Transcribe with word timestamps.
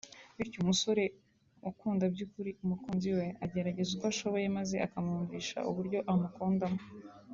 bityo 0.37 0.57
umusore 0.63 1.03
ukunda 1.69 2.05
by’ukuri 2.13 2.51
umukunzi 2.63 3.09
we 3.17 3.25
agerageza 3.45 3.89
uko 3.95 4.05
ashoboye 4.11 4.45
maze 4.57 4.75
akamwumvisha 4.85 5.57
uburyo 5.69 5.99
amukundamo 6.11 6.81